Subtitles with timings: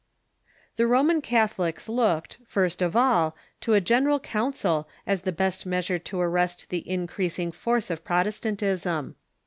[0.77, 5.67] The Roman Catholics looked, first of all, to a general coun cil as the best
[5.67, 8.51] measure to arrest the increasing force of Protes:, r.
[8.51, 9.13] tantism.